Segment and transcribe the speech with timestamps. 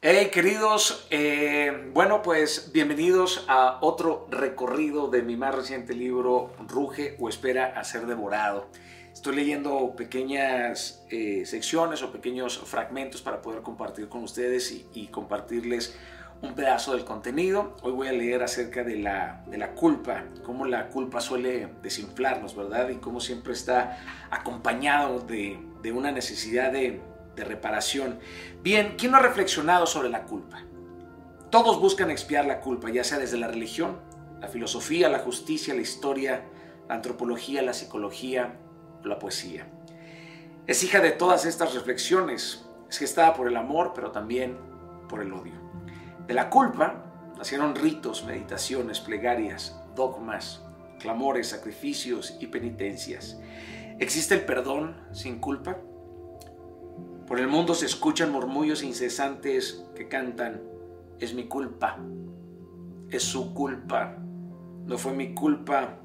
[0.00, 7.16] Hey queridos, eh, bueno pues bienvenidos a otro recorrido de mi más reciente libro Ruge
[7.18, 8.68] o espera a ser devorado.
[9.12, 15.98] Estoy leyendo pequeñas eh, secciones o pequeños fragmentos para poder compartir con ustedes y, compartirles
[16.42, 17.74] un pedazo del contenido.
[17.82, 22.54] Hoy voy a leer acerca de la, de la culpa, cómo la culpa suele desinflarnos,
[22.54, 22.88] ¿verdad?
[22.90, 23.98] Y cómo siempre está
[24.30, 27.00] acompañado de, de una necesidad de,
[27.38, 28.18] de reparación.
[28.62, 30.62] Bien, ¿quién no ha reflexionado sobre la culpa?
[31.50, 34.00] Todos buscan expiar la culpa, ya sea desde la religión,
[34.40, 36.44] la filosofía, la justicia, la historia,
[36.88, 38.58] la antropología, la psicología
[39.02, 39.66] o la poesía.
[40.66, 44.58] Es hija de todas estas reflexiones, es gestada por el amor, pero también
[45.08, 45.54] por el odio.
[46.26, 47.04] De la culpa
[47.38, 50.62] nacieron ritos, meditaciones, plegarias, dogmas,
[50.98, 53.40] clamores, sacrificios y penitencias.
[53.98, 55.78] ¿Existe el perdón sin culpa?
[57.28, 60.62] Por el mundo se escuchan murmullos incesantes que cantan,
[61.20, 61.98] es mi culpa,
[63.10, 64.16] es su culpa,
[64.86, 65.98] no fue mi culpa.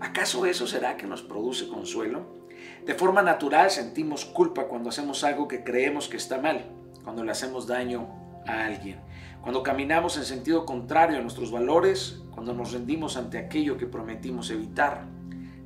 [0.00, 2.46] ¿Acaso eso será que nos produce consuelo?
[2.86, 6.64] De forma natural sentimos culpa cuando hacemos algo que creemos que está mal,
[7.02, 8.08] cuando le hacemos daño
[8.46, 9.00] a alguien,
[9.42, 14.50] cuando caminamos en sentido contrario a nuestros valores, cuando nos rendimos ante aquello que prometimos
[14.50, 15.04] evitar.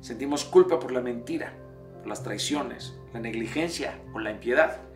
[0.01, 1.53] Sentimos culpa por la mentira,
[1.99, 4.88] por las traiciones, la negligencia o la impiedad.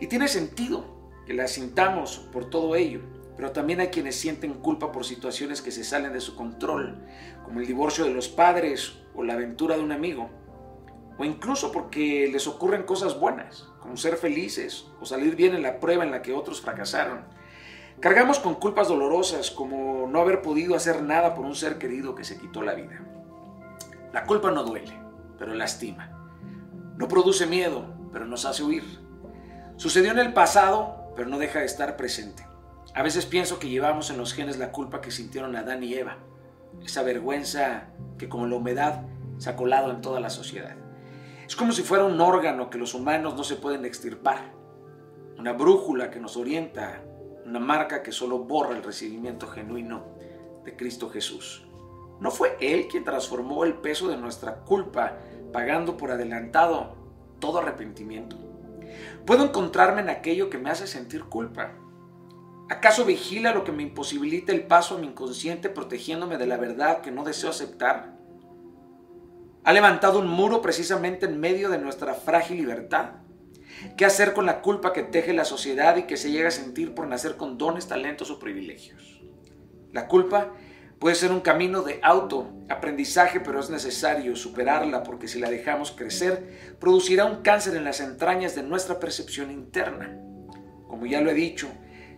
[0.00, 0.84] Y tiene sentido
[1.26, 3.00] que la sintamos por todo ello,
[3.36, 7.04] pero también hay quienes sienten culpa por situaciones que se salen de su control,
[7.44, 10.30] como el divorcio de los padres o la aventura de un amigo,
[11.18, 15.78] o incluso porque les ocurren cosas buenas, como ser felices o salir bien en la
[15.80, 17.24] prueba en la que otros fracasaron.
[18.00, 22.24] Cargamos con culpas dolorosas como no haber podido hacer nada por un ser querido que
[22.24, 23.00] se quitó la vida.
[24.12, 24.92] La culpa no duele,
[25.38, 26.10] pero lastima.
[26.96, 29.03] No produce miedo, pero nos hace huir.
[29.76, 32.46] Sucedió en el pasado, pero no deja de estar presente.
[32.94, 36.18] A veces pienso que llevamos en los genes la culpa que sintieron Adán y Eva,
[36.84, 39.02] esa vergüenza que como la humedad
[39.38, 40.76] se ha colado en toda la sociedad.
[41.46, 44.52] Es como si fuera un órgano que los humanos no se pueden extirpar,
[45.36, 47.02] una brújula que nos orienta,
[47.44, 50.04] una marca que solo borra el recibimiento genuino
[50.64, 51.66] de Cristo Jesús.
[52.20, 55.18] ¿No fue Él quien transformó el peso de nuestra culpa
[55.52, 56.94] pagando por adelantado
[57.40, 58.53] todo arrepentimiento?
[59.26, 61.72] Puedo encontrarme en aquello que me hace sentir culpa.
[62.70, 67.00] ¿Acaso vigila lo que me imposibilita el paso a mi inconsciente protegiéndome de la verdad
[67.00, 68.16] que no deseo aceptar?
[69.64, 73.12] ¿Ha levantado un muro precisamente en medio de nuestra frágil libertad?
[73.96, 76.94] ¿Qué hacer con la culpa que teje la sociedad y que se llega a sentir
[76.94, 79.22] por nacer con dones, talentos o privilegios?
[79.92, 80.52] La culpa
[80.98, 86.76] Puede ser un camino de autoaprendizaje, pero es necesario superarla porque si la dejamos crecer,
[86.80, 90.16] producirá un cáncer en las entrañas de nuestra percepción interna.
[90.88, 91.68] Como ya lo he dicho,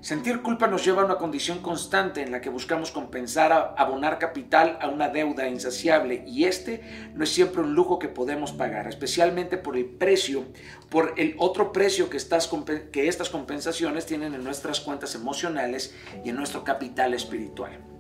[0.01, 4.79] sentir culpa nos lleva a una condición constante en la que buscamos compensar, abonar capital
[4.81, 6.83] a una deuda insaciable y este
[7.15, 10.45] no es siempre un lujo que podemos pagar, especialmente por el precio,
[10.91, 15.95] por el otro precio que estas, compensaciones tienen en nuestras cuentas emocionales
[16.25, 17.96] y en nuestro capital espiritual.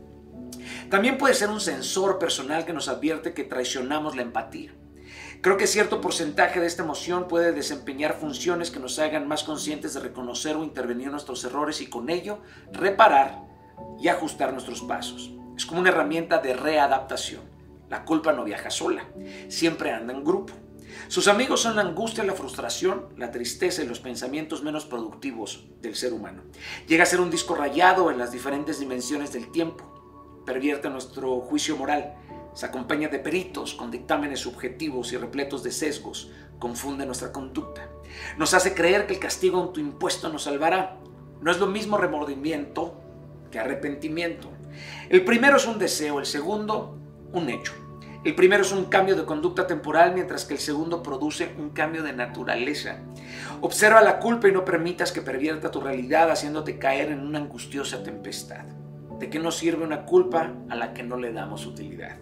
[0.91, 4.73] También puede ser un sensor personal que nos advierte que traicionamos la empatía.
[5.41, 9.95] Creo que cierto porcentaje de esta emoción puede desempeñar funciones que nos hagan más conscientes
[9.95, 12.39] de reconocer o intervenir nuestros errores y con ello
[12.73, 13.43] reparar
[14.01, 15.33] y ajustar nuestros pasos.
[15.57, 17.43] Es como una herramienta de readaptación.
[17.89, 19.09] La culpa no viaja sola,
[19.49, 20.53] siempre anda en grupo.
[21.09, 25.95] Sus amigos son la angustia, la frustración, la tristeza y los pensamientos menos productivos del
[25.95, 26.43] ser humano.
[26.89, 29.96] Llega a ser un disco rayado en las diferentes dimensiones del tiempo
[30.47, 32.15] pervierte nuestro juicio moral,
[32.55, 37.91] se acompaña de peritos con dictámenes subjetivos y repletos de sesgos, confunde nuestra conducta.
[38.39, 40.97] Nos hace creer que el castigo autoimpuesto nos salvará.
[41.43, 42.99] No es lo mismo remordimiento
[43.51, 44.49] que arrepentimiento.
[45.11, 46.99] El primero es un deseo, el segundo
[47.33, 47.75] un hecho.
[48.25, 52.03] El primero es un cambio de conducta temporal, mientras que el segundo produce un cambio
[52.03, 52.99] de naturaleza.
[53.61, 58.03] Observa la culpa y no permitas que pervierta tu realidad haciéndote caer en una angustiosa
[58.03, 58.65] tempestad.
[59.19, 62.17] ¿De qué nos sirve una culpa a la que no le damos utilidad?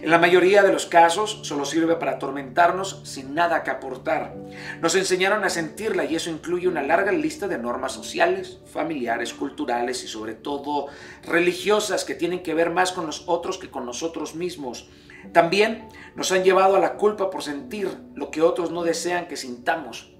[0.00, 4.34] En la mayoría de los casos solo sirve para atormentarnos sin nada que aportar.
[4.80, 10.02] Nos enseñaron a sentirla y eso incluye una larga lista de normas sociales, familiares, culturales
[10.02, 10.86] y sobre todo
[11.24, 14.88] religiosas que tienen que ver más con los otros que con nosotros mismos.
[15.32, 19.36] También nos han llevado a la culpa por sentir lo que otros no desean que
[19.36, 20.14] sintamos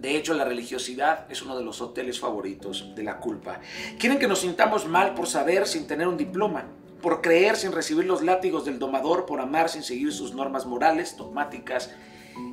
[0.00, 3.60] de hecho, la religiosidad es uno de los hoteles favoritos de la culpa.
[3.98, 6.66] Quieren que nos sintamos mal por saber sin tener un diploma,
[7.02, 11.16] por creer sin recibir los látigos del domador, por amar sin seguir sus normas morales,
[11.16, 11.90] dogmáticas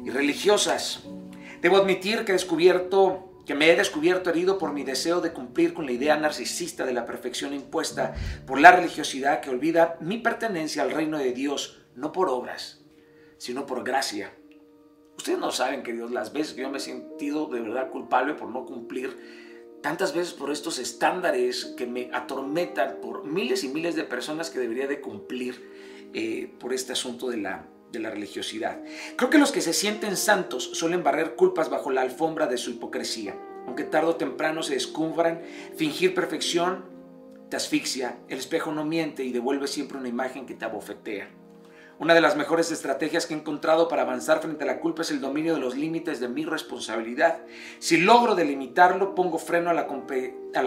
[0.04, 1.04] y religiosas.
[1.62, 5.76] Debo admitir que he descubierto que me he descubierto herido por mi deseo de cumplir
[5.76, 8.16] con la idea narcisista de la perfección impuesta
[8.48, 12.84] por la religiosidad que olvida mi pertenencia al reino de Dios, no por obras,
[13.38, 14.34] sino por gracia.
[15.26, 18.64] Ustedes no saben, queridos, las veces yo me he sentido de verdad culpable por no
[18.64, 19.18] cumplir
[19.82, 24.60] tantas veces por estos estándares que me atormentan por miles y miles de personas que
[24.60, 25.68] debería de cumplir
[26.14, 28.80] eh, por este asunto de la, de la religiosidad.
[29.16, 32.70] Creo que los que se sienten santos suelen barrer culpas bajo la alfombra de su
[32.70, 33.36] hipocresía.
[33.66, 35.42] Aunque tarde o temprano se descubran,
[35.76, 36.86] fingir perfección
[37.50, 41.32] te asfixia, el espejo no miente y devuelve siempre una imagen que te abofetea.
[41.98, 45.12] Una de las mejores estrategias que he encontrado para avanzar frente a la culpa es
[45.12, 47.40] el dominio de los límites de mi responsabilidad.
[47.80, 49.88] Si logro delimitarlo, pongo freno a la,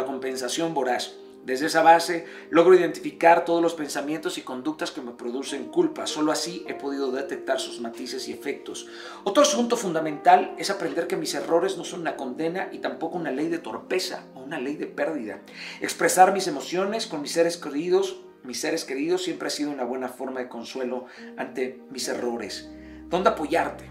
[0.07, 1.17] compensación voraz.
[1.45, 6.07] Desde esa base logro identificar todos los pensamientos y conductas que me producen culpa.
[6.07, 8.87] Solo así he podido detectar sus matices y efectos.
[9.25, 13.33] Otro asunto fundamental es aprender que mis errores no son una condena y tampoco una
[13.33, 15.43] ley de torpeza o una ley de pérdida.
[15.83, 20.09] Expresar mis emociones con mis seres queridos, mis seres queridos siempre ha sido una buena
[20.09, 21.07] forma de consuelo
[21.37, 22.71] ante mis errores.
[23.09, 23.91] ¿Dónde apoyarte?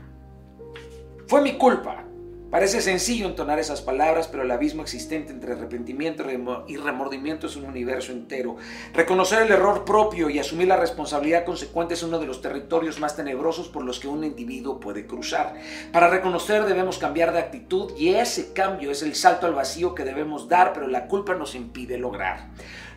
[1.28, 2.07] Fue mi culpa.
[2.50, 6.24] Parece sencillo entonar esas palabras, pero el abismo existente entre arrepentimiento
[6.66, 8.56] y remordimiento es un universo entero.
[8.94, 13.18] Reconocer el error propio y asumir la responsabilidad consecuente es uno de los territorios más
[13.18, 15.56] tenebrosos por los que un individuo puede cruzar.
[15.92, 20.06] Para reconocer debemos cambiar de actitud y ese cambio es el salto al vacío que
[20.06, 22.48] debemos dar, pero la culpa nos impide lograr.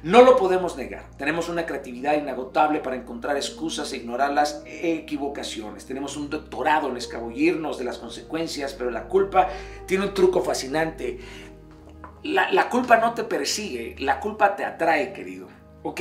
[0.02, 1.10] No lo podemos negar.
[1.18, 5.84] Tenemos una creatividad inagotable para encontrar excusas e ignorar las equivocaciones.
[5.84, 9.08] Tenemos un doctorado en escabullirnos de las consecuencias, pero la
[9.86, 11.18] tiene un truco fascinante.
[12.22, 15.48] La, la culpa no te persigue, la culpa te atrae, querido.
[15.82, 16.00] ¿Ok?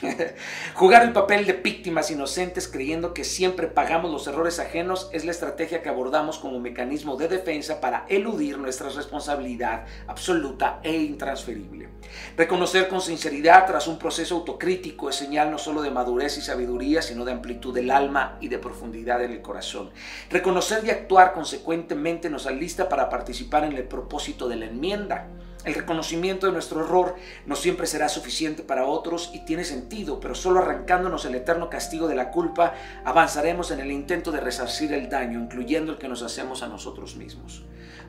[0.74, 5.30] Jugar el papel de víctimas inocentes creyendo que siempre pagamos los errores ajenos es la
[5.30, 11.88] estrategia que abordamos como mecanismo de defensa para eludir nuestra responsabilidad absoluta e intransferible.
[12.36, 17.02] Reconocer con sinceridad tras un proceso autocrítico es señal no solo de madurez y sabiduría,
[17.02, 19.90] sino de amplitud del alma y de profundidad en el corazón.
[20.30, 25.28] Reconocer y actuar consecuentemente nos alista para participar en el propósito de la enmienda.
[25.64, 30.34] El reconocimiento de nuestro error no siempre será suficiente para otros y tiene sentido, pero
[30.34, 32.72] solo arrancándonos el eterno castigo de la culpa
[33.04, 37.16] avanzaremos en el intento de resarcir el daño, incluyendo el que nos hacemos a nosotros
[37.16, 37.62] mismos.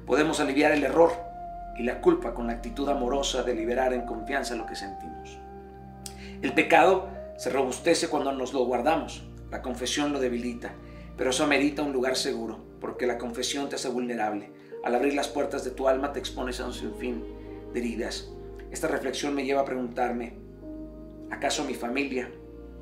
[0.05, 1.11] Podemos aliviar el error
[1.77, 5.37] y la culpa con la actitud amorosa de liberar en confianza lo que sentimos.
[6.41, 10.73] El pecado se robustece cuando nos lo guardamos, la confesión lo debilita,
[11.17, 14.53] pero eso amerita un lugar seguro, porque la confesión te hace vulnerable.
[14.85, 17.40] Al abrir las puertas de tu alma te expones a un sinfín
[17.73, 18.31] de heridas.
[18.71, 20.33] Esta reflexión me lleva a preguntarme,
[21.29, 22.31] ¿acaso mi familia,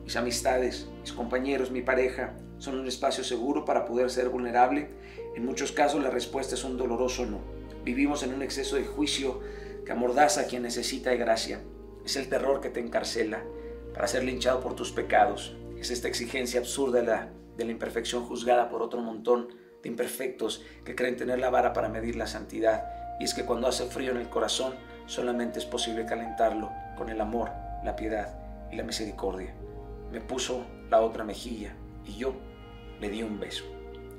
[0.04, 4.90] mis amistades, mis compañeros, mi pareja son un espacio seguro para poder ser vulnerable?
[5.36, 7.40] En muchos casos la respuesta es un doloroso no.
[7.84, 9.40] Vivimos en un exceso de juicio
[9.86, 11.62] que amordaza a quien necesita de gracia.
[12.06, 13.44] Es el terror que te encarcela
[13.94, 15.58] para ser linchado por tus pecados.
[15.80, 19.48] Es esta exigencia absurda de la, de la imperfección juzgada por otro montón
[19.82, 23.68] de imperfectos que creen tener la vara para medir la santidad y es que cuando
[23.68, 24.74] hace frío en el corazón,
[25.06, 27.52] solamente es posible calentarlo con el amor,
[27.84, 28.34] la piedad
[28.72, 29.54] y la misericordia.
[30.12, 31.76] Me puso la otra mejilla
[32.06, 32.34] y yo
[33.00, 33.66] le di un beso.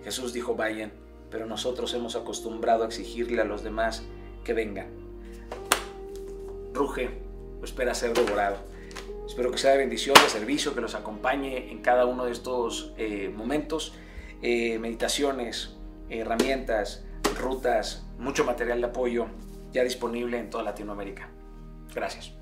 [0.05, 0.93] Jesús dijo, vayan,
[1.31, 4.05] pero nosotros hemos acostumbrado a exigirle a los demás
[4.44, 4.88] que vengan.
[6.73, 7.11] Ruge
[7.61, 8.57] o espera ser devorado.
[9.26, 12.92] Espero que sea de bendición, de servicio, que los acompañe en cada uno de estos
[12.97, 13.95] eh, momentos,
[14.42, 15.76] eh, meditaciones,
[16.09, 17.04] herramientas,
[17.38, 19.26] rutas, mucho material de apoyo
[19.72, 21.28] ya disponible en toda Latinoamérica.
[21.94, 22.39] Gracias.